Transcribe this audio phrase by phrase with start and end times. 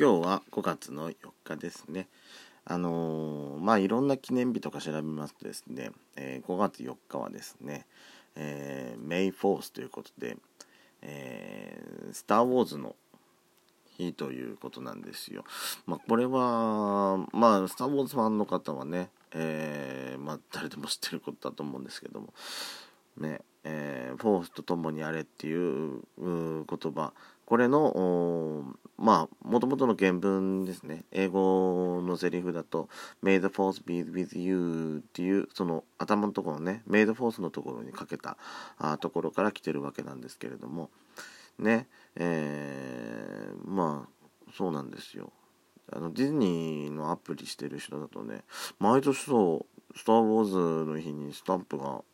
[0.00, 2.08] 今日は5月の4日ですね。
[2.64, 7.84] あのー、まあいろんな記念日とか調べますとですね、えー、5月4日はですね、
[8.34, 10.38] えー、メイ・フォースということで、
[11.02, 12.96] えー、スター・ウォーズの
[13.98, 15.44] 日ということなんですよ。
[15.84, 22.32] まあこれは、まあスター・ウォーズファンの方はね、えー、まあ誰でも知ってることだと思うんですけども、
[23.18, 27.12] ね、えー、フォースと共にあれっていう言葉、
[27.50, 28.62] これの、
[28.96, 31.02] まあ、もともとの原文ですね。
[31.10, 32.88] 英語のセリフだと、
[33.24, 38.36] May the force be with you っていう、その頭のところね、May the force のところにかけた
[38.78, 40.90] あところから来てるわけなんですけれども、
[41.58, 45.32] ね、えー、まあ、そうなんですよ。
[45.92, 48.44] あの、ディズニーのアプリしてる人だとね、
[48.78, 52.04] 毎年そう、スター・ウォーズの日にスタンプが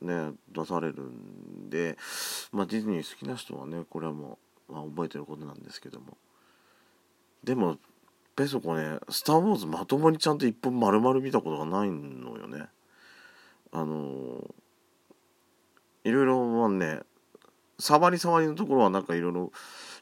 [0.00, 1.98] ね、出されるんで、
[2.52, 6.16] まあ、ディズニー好きな人はね、これはもう、は覚えてることなんですけども。
[7.44, 7.78] でも
[8.36, 12.68] ペソコね「スター・ウォーズ」まともにちゃんと一本丸々見たことがないのよね。
[13.72, 14.54] あの
[16.04, 17.00] いろいろまあね
[17.78, 19.52] 触り触りのところはなんかいろいろ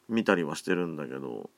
[0.08, 1.50] 見たりはしてるんだけど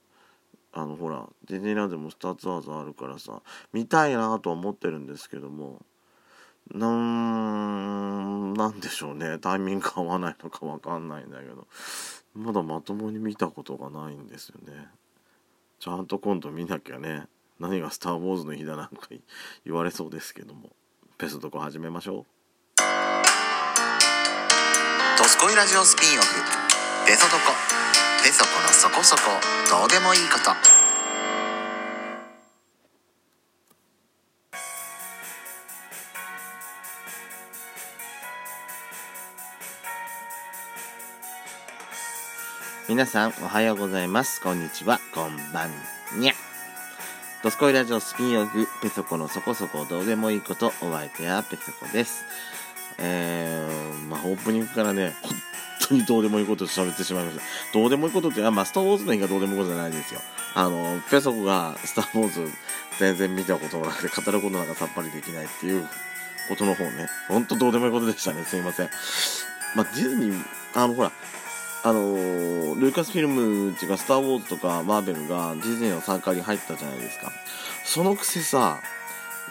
[0.72, 5.84] あのほらディズニーランドも「スター・ツアーズ」あるからさ見たいなとは思ってるんですけども
[6.70, 11.66] なんなんでしょうねタイミング合わないのかわかんないんだけど。
[12.38, 14.86] まだまともに見たことがないんですよね。
[15.80, 17.26] ちゃんと今度見なきゃね
[17.58, 19.08] 何が「スター・ウォーズ」の日だなんか
[19.64, 20.70] 言われそうですけども。
[21.18, 22.24] ペソとこ始めましょう
[25.18, 26.28] 「ドスコイラジオスピンオフ」
[27.08, 27.52] 「ペソドコ」
[28.22, 29.22] 「ペソコのそこそこ。
[29.68, 30.52] どうでもいいこと」
[42.88, 44.40] 皆さんおはようございます。
[44.40, 44.98] こんにちは。
[45.14, 45.70] こんばん
[46.18, 46.32] にゃ。
[47.42, 52.24] ドスコイラジオスピンオフ、ペソコのそこそこどうでもいいこと、お相手はペソコです。
[52.96, 55.36] えー、まあ、オープニングからね、本
[55.88, 57.42] 当にどうでもいいこと喋ってしまいました。
[57.74, 60.20] どうでもいいことって、あ、まあ、スターウォーズの日がどうでもいいことじゃないですよ。
[60.54, 62.50] あの、ペソコがスターウォーズ
[62.98, 65.86] 全然見たこともなくて、語ることなんかさっぱりできないっていう
[66.48, 68.44] ことの方ね、ほんとどうでもいいことでしたね。
[68.44, 68.88] すいません。
[69.76, 71.12] まあ、ディズニー、あの、ほら、
[71.84, 77.30] あのー、ルーカスフィルムっていうか、スター・ウォーズとかマーベルがディズニーの参加に入ったじゃないですか。
[77.84, 78.80] そのくせさ、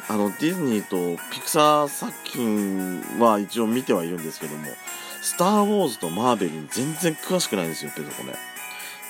[0.09, 4.67] あの、ディズニーとピクサー作品は一応見てはいるんですけども、
[5.21, 8.33] スター・ウォーズとマーベルに全然詳しくないんですよ、ペソコね。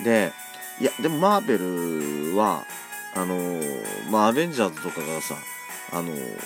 [0.04, 0.32] で、
[0.80, 2.64] いや、でもマーベルは、
[3.16, 5.36] あのー、まあ、アベンジャーズとかがさ、
[5.92, 6.38] あのー、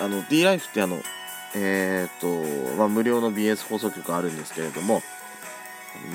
[0.00, 1.02] あの、D ライフってあの、
[1.54, 2.26] えっ、と、
[2.76, 5.02] まあ、無料の BS 放送局あるんですけれども、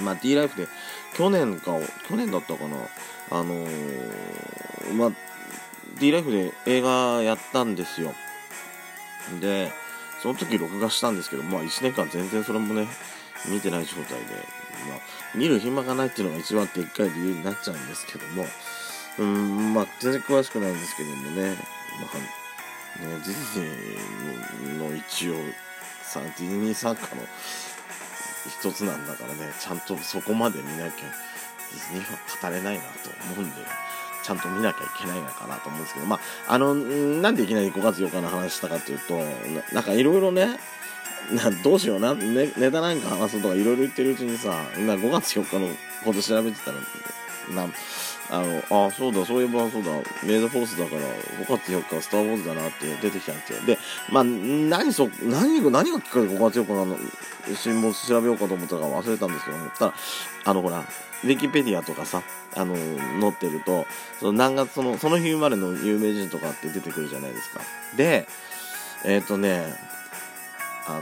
[0.04, 0.68] まあ、D ライフで、
[1.16, 1.74] 去年か、
[2.08, 2.78] 去年だったかな、
[3.32, 5.12] あのー、まあ、
[6.00, 8.14] D ライフで映画やったんですよ。
[9.40, 9.72] で、
[10.22, 12.88] その時録画したんですけど、まあ1年間全然それもね、
[13.50, 14.36] 見てない状態で、
[14.90, 15.00] まあ、
[15.36, 18.46] 見る暇がないっていうのが一番でっかい理由になっちゃうんですけども、
[19.20, 21.56] うん、まあ、全然詳しくないんですけどもね、
[22.02, 22.18] まあ、
[23.00, 25.36] ね、ディズニーの一応、
[26.04, 27.22] さ、ディズニー作家の
[28.48, 33.56] 一つなんだからね、ちゃんとそこまで見なきゃ、ディズニーは語れないなと思うんで、
[34.24, 39.20] ちゃんと見なきゃいけないのかなと思うんですけど、まあ、あの、なんでいきなり5月8日の話したかというと、
[39.74, 40.60] なんかいろいろね、
[41.32, 46.78] などうしような、ね、ネタなんか話すとかいろいろ言ってるうちにさ、な5月4日のこと調べてたら、
[47.54, 47.70] な
[48.30, 49.92] あの、あ、そうだ、そういえばそうだ、
[50.24, 51.02] メイドフォースだから、
[51.46, 53.62] 5月4日スター・ウォーズだなって出てきたんですよ。
[53.66, 53.78] で、
[54.12, 56.98] まあ、何そ、何が、何がきっかけで5月4日の、
[57.56, 59.94] 新聞調べようかと思ったか忘れたんですけども、ただ、
[60.44, 62.22] あの、ほら、ウィキペディアとかさ、
[62.56, 63.86] あの、載ってると、
[64.20, 67.62] その何月、その、その日生まれの有名人とかって出てくるじゃないですか。
[67.96, 68.28] で、
[69.06, 69.74] えっ、ー、とね、
[70.88, 71.00] あ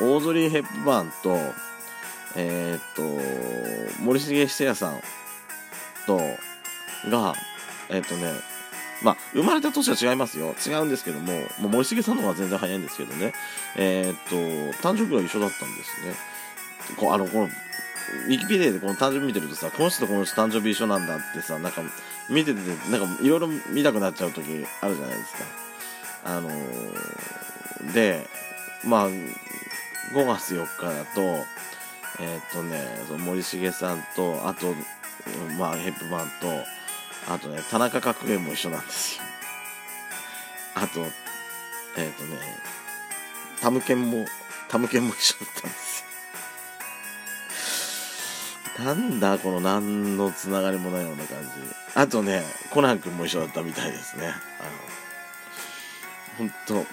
[0.00, 1.36] の、オードリー・ヘップバーンと、
[2.36, 5.00] えっ、ー、と、森重久彌さん
[6.08, 7.34] と、が、
[7.90, 8.32] えっ、とね、
[9.02, 10.54] まあ、生まれた年は違いますよ。
[10.66, 13.32] 違うんですけども、もう森重さんの方が全然早いんですけどね。
[13.76, 14.36] えー、と、
[14.82, 16.14] 誕生日は一緒だったんですね。
[16.96, 21.82] こあの、この、ウィキペディアでこの誕生日見てるとさ、この人とこの人誕生日一緒なんだってさ、なんか、
[22.28, 22.60] 見てて、
[22.90, 25.44] なんか、いろいろ見たくなっちゃう時あるじゃないですか。
[26.24, 28.26] あのー、で、
[28.84, 29.26] まあ、5
[30.26, 31.20] 月4日だと、
[32.20, 34.74] えー、とね、その森重さんと、あと、
[35.58, 39.24] まあ、ヘップマンと、あとね、田中角栄も一緒なんですよ。
[40.74, 41.04] あと、え
[42.06, 42.38] っ、ー、とね、
[43.60, 44.26] タムケンも、
[44.68, 46.08] タムケンも一緒だったんですよ。
[48.84, 51.48] なんだこの何のつながりもないような感じ
[51.96, 54.30] あとねコナン君も一緒だったみたいですねあ
[56.44, 56.86] の本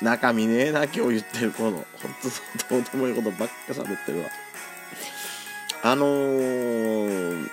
[0.00, 1.86] 当中身ねえな今日言ってるこの本
[2.68, 4.28] 当どうでもいいことばっか喋ってるわ
[5.88, 7.48] あのー、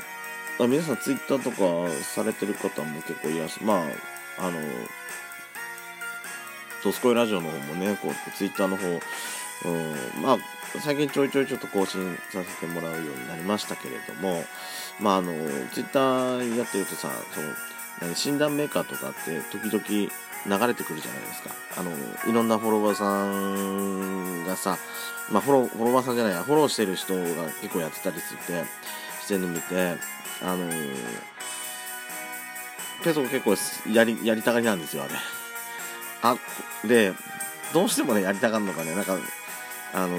[0.59, 3.85] あ皆さんツイッターとかされてる方も結構いらっしゃま
[4.39, 4.57] ああの
[6.83, 10.37] ドスコイラジオの方もねこうツイッターの方、うん、まあ
[10.79, 14.43] 最近ちょいちょいちょっと更新させてもらうようになりましたけれども
[14.99, 15.31] まああの
[15.71, 17.49] ツイッターやってるとさその
[18.01, 20.11] 何診断メーカーとかって時々
[20.45, 21.49] 流れてくるじゃないですか。
[21.77, 21.91] あの
[22.29, 24.77] いろんなフォロワーさんがさ
[25.31, 27.21] まあフォロフォロワーさんじゃないやフォローしてる人が
[27.61, 28.63] 結構やってたりして
[29.23, 29.95] してるの見て
[30.41, 30.69] あの
[33.03, 33.55] ペソ結構
[33.91, 35.13] やりやりたがりなんですよあれ。
[36.23, 36.37] あ
[36.87, 37.13] で
[37.73, 39.17] どうしてもねやりたがるのかねなんか
[39.93, 40.17] あの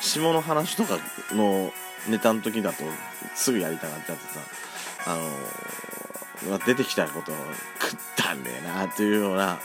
[0.00, 0.98] 下の話とか
[1.32, 1.72] の
[2.08, 2.84] ネタの時だと
[3.34, 4.40] すぐやりたがっちゃってさ
[5.06, 5.22] あの
[6.66, 7.34] 出てきたことを
[7.80, 9.58] 食ったんねえなっていうような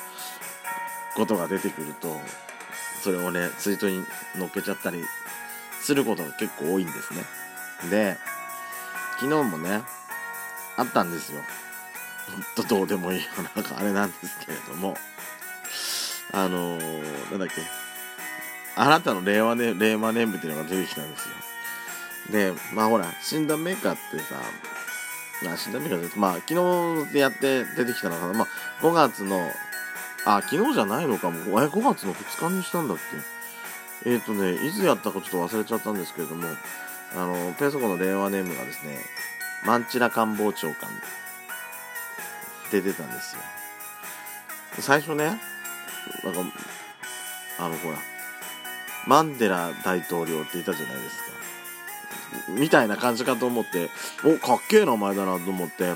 [1.15, 2.15] ことが出てくると
[3.03, 4.03] それをねツイートに
[4.37, 5.03] 載っけちゃったり
[5.81, 7.23] することが結構多いんですね。
[7.89, 8.17] で
[9.19, 9.81] 昨日もね
[10.77, 11.41] あったんですよ。
[12.55, 13.25] ほんとどうでもいいよ
[13.55, 14.95] なんかあれなんですけれども。
[16.31, 17.55] あのー、なんだっけ。
[18.75, 21.35] あなたの令和ネ令和ネームっていうのが出てきたんですよ。
[22.31, 24.35] でまあほら診断メーカーってさ
[25.43, 26.47] まあ診断メーカーでまあ昨
[27.07, 28.47] 日でやって出てきたのかなまあ
[28.81, 29.49] 5月の
[30.25, 31.37] あ昨日じゃないのかも。
[31.61, 32.97] え5月の2日にしたんだっ
[34.03, 34.09] け？
[34.11, 36.45] えっ、ー、とねいつやったかちょっと忘れちゃったんですけれども
[37.15, 38.97] あのペソコの令和ネームがですね
[39.65, 43.41] マンチラ官房長官って出たんですよ。
[44.79, 45.39] 最初ねなんか
[47.59, 47.97] あのほら
[49.07, 51.38] マンデラ大統領っていたじゃないですか。
[52.49, 53.89] みたいな感じかと思って
[54.23, 55.93] おかっけえ名前だなと思って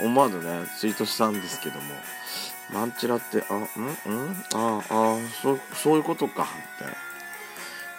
[0.00, 1.82] 思わずねツイートしたんですけども
[2.72, 3.66] マンチラってあんん
[4.54, 6.48] ああそそういうことか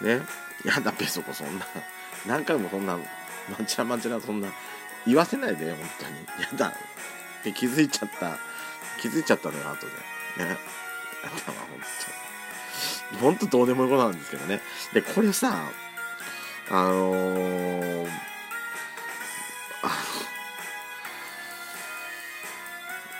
[0.00, 0.04] て。
[0.04, 0.20] ね。
[0.64, 1.66] やだペソコそんな
[2.26, 3.02] 何回もそんなマ
[3.60, 4.48] ンチラマンチラそんな
[5.06, 6.16] 言わせないで本当に。
[6.42, 6.74] やだ。
[7.40, 8.38] って気づいちゃった。
[9.00, 9.86] 気づいちゃったのよ後
[10.38, 10.44] で。
[10.44, 10.50] ね。
[10.50, 11.80] やだわ本
[13.10, 14.60] 当本当どうでもいいことなんですけどね。
[14.92, 15.70] でこれさ
[16.70, 18.08] あのー、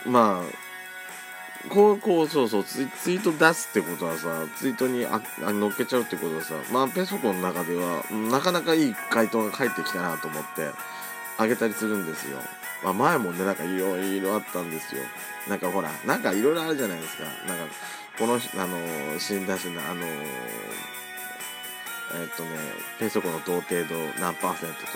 [0.05, 10.69] まあこうこうそうそうツイツイート出すってことはさツイートにああ乗っけちゃうってことはさまあペソコの中ではなかなかいい回答が返ってきたなと思って
[11.37, 12.37] あげたりするんですよ、
[12.83, 15.01] まあ、前もねなんかいろいろあったんですよ。
[15.49, 17.23] なんかほらなんかいろいろあるじゃないですか。
[17.47, 17.73] なんか
[18.17, 18.37] このあ
[18.67, 20.05] の死んだしなあの
[22.13, 22.49] えっ、ー、とね、
[22.99, 24.93] ペソコの同程度何パーセントとか、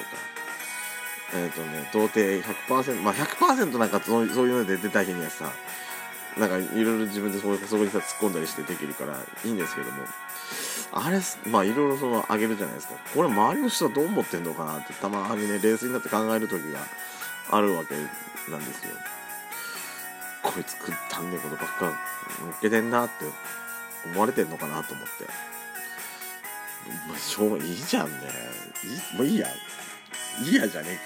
[1.33, 5.51] えっ、ー、とね、童貞100%、まあ100%なんかそうそういうので出た日にはさ、
[6.37, 10.03] なんかいろいろ自分でそこそこにさ突っ込んだりしてできるからいいんですけども、
[10.91, 11.19] あれ、
[11.49, 12.93] まあいろいろそのあげるじゃないですか。
[13.13, 16.79] これ周りの人はどう思ってんのかなってたまにね、冷静になって考える時が
[17.51, 17.95] あるわけ
[18.51, 18.91] なんですよ。
[20.41, 21.91] こいつ食ったんねえことばっか乗
[22.51, 23.25] っけてんなって
[24.05, 25.25] 思われてんのかなと思って。
[27.07, 28.13] まあ、しょういいじゃんね。
[28.83, 29.47] いいもういいや。
[30.43, 30.99] いいやじゃねえ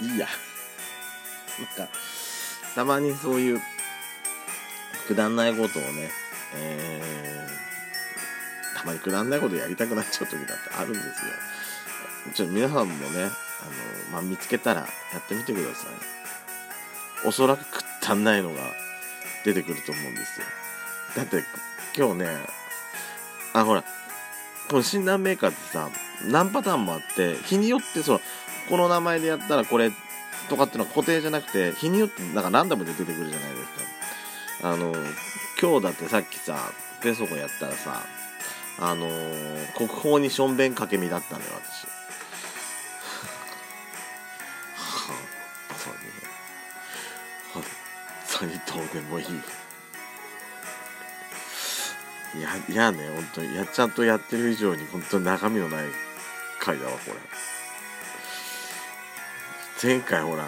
[0.00, 0.10] けど。
[0.12, 0.26] いいや。
[1.76, 1.92] なんか、
[2.74, 3.60] たまにそういう、
[5.06, 6.10] くだんないことをね、
[6.54, 11.12] えー、たまにくだんないことやりたくなっちゃう時だってあるんですよ。
[12.34, 13.30] ちょっと皆さんもね、あの、
[14.12, 14.86] まあ、見つけたらや
[15.18, 17.26] ってみてください。
[17.26, 18.60] おそらくくったんないのが
[19.44, 20.46] 出てくると思うんですよ。
[21.16, 21.44] だって
[21.96, 22.28] 今日ね、
[23.52, 23.84] あ、ほら、
[24.70, 25.90] この診断メーカーってさ
[26.30, 28.20] 何パターンもあって日によってその
[28.68, 29.90] この名前でやったらこれ
[30.48, 33.64] とかっていうのは固定じゃなくて日によってなんかランダムで出てくるじゃないです
[34.62, 34.70] か。
[34.72, 34.92] あの
[35.60, 36.70] 今日だってさっきさ
[37.02, 38.02] ペソコやったらさ
[38.78, 41.86] あのー、国宝にしょんべんかけ身だったのよ私。
[41.86, 41.92] は
[45.10, 47.64] あ本
[48.38, 48.54] 当に。
[48.54, 49.59] 本当にどうでもいい。
[52.36, 53.56] いや、いやね、本当に。
[53.56, 55.86] や、ちゃんとやってる以上に、本当に中身のない
[56.60, 57.16] 回だわ、これ。
[59.82, 60.46] 前回ほら、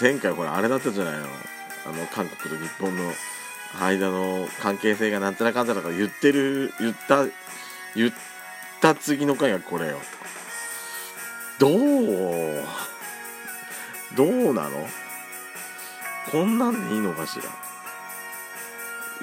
[0.00, 1.26] 前回ほら、あれだったじゃないの。
[1.86, 3.12] あの、韓国と日本の
[3.80, 7.24] 間の関係性がなんてなかんだとか言ってる、言った、
[7.94, 8.12] 言っ
[8.80, 10.00] た次の回がこれよ。
[11.58, 12.64] どう？
[14.16, 14.88] どうなの？
[16.30, 17.44] こんなんでいいのかしら？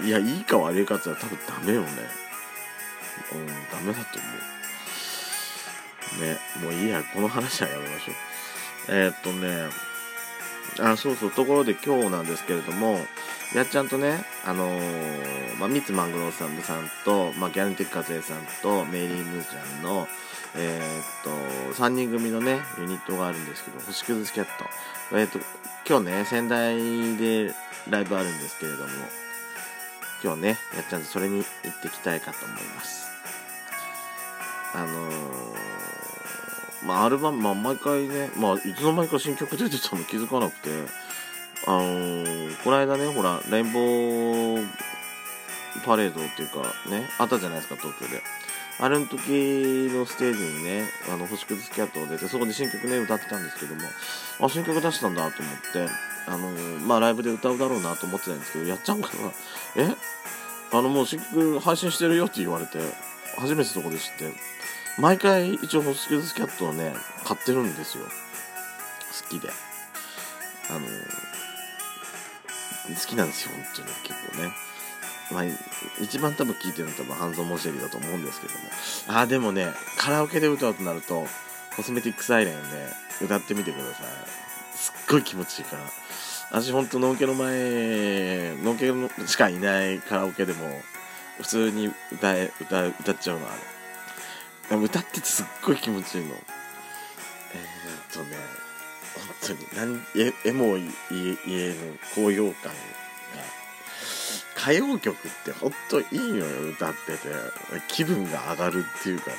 [0.03, 1.87] いや、いいか悪いかって言ったら多分ダメよね。
[3.33, 4.55] うん、ダメだと思う。
[6.21, 8.15] ね、もういいや、この話はやめましょう。
[8.89, 9.69] えー、っとね、
[10.79, 12.99] あ、そうそう、ところで今日なんですけれども、
[13.53, 20.07] やっちゃんとね、あのー、まあ、ミツマングローさんさんと、まあ、ギャランティックカズエさんと、メイリー・ムーちゃんの、
[20.55, 24.65] えー、っと、3人組のね、ユニットがあるんですけど、星屑スキャット。
[25.17, 25.39] えー、っと、
[25.87, 27.53] 今日ね、仙台で
[27.89, 28.87] ライブあるんですけれども、
[30.23, 33.05] 今日ね、やっちゃんとそれに行ってきたいかと思います。
[34.73, 40.69] あのー、まあ、アルバム、まあ、毎回ね、まあ、いつの間にか新曲出てたの気づかなくて、
[41.67, 44.67] あのー、この間ね、ほら、レインボー
[45.85, 48.21] パレードっていうかね、あったじゃないですか、東京で。
[48.77, 49.17] あれの時
[49.93, 53.81] のステージにね、あの、星屑スキャットを出て、そこで新曲ね、歌ってたんですけども、
[54.41, 55.89] あ、新曲出したんだと思って、
[56.27, 59.31] あのー、まあ、ライブで歌うだろうなと思ってたんですけど、やっちゃうかな。
[59.77, 59.95] え？
[60.73, 62.79] あの、もう新曲配信してるよって言われて、
[63.37, 64.33] 初めてそこで知って、
[64.99, 68.03] 毎回一応星屑スキャットをね、買ってるんですよ。
[68.03, 68.09] 好
[69.29, 69.49] きで。
[70.69, 70.85] あのー、
[72.99, 74.51] 好きなんですよ、本当に結構ね。
[75.31, 75.43] まあ、
[76.01, 78.59] 一番多分聴いてるのは多分ハンゾン・モシェリだと思うんですけども。
[79.19, 79.67] ああ、でもね、
[79.97, 81.27] カラオケで歌うとなると、
[81.75, 84.05] コスメティックサイレンで歌ってみてください。
[84.77, 85.83] すっごい気持ちいいから。
[86.51, 90.81] 私ほんと、ノンケの前、ノンケのしかいないカラオケでも、
[91.41, 93.55] 普通に歌え、歌、歌っちゃうの、あ
[94.71, 94.77] れ。
[94.77, 96.33] 歌っててすっごい気持ちいいの。
[96.33, 96.41] えー、っ
[98.13, 98.37] とね、
[99.41, 102.71] 本当に、何、え、えも言えぬ高揚感
[104.65, 107.29] 歌謡曲ってほんといいのよ、歌ってて。
[107.87, 109.37] 気分が上がるっていうかね。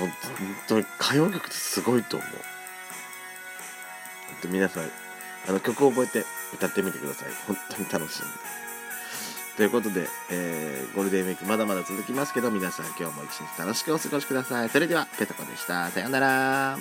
[0.00, 0.10] 本
[0.66, 2.28] 当に歌謡曲ってすごいと思う。
[2.28, 2.36] 本
[4.42, 4.90] 当皆さん、
[5.48, 7.28] あの曲を覚えて歌ってみてください。
[7.46, 8.22] 本当に楽しい。
[9.58, 14.70] ということで、えー、ゴールデンウィークまだまだ続きますけど、皆さん今日も一日楽しくお過ごしください。
[14.70, 15.90] それでは、ペトコでした。
[15.90, 16.78] さようなら。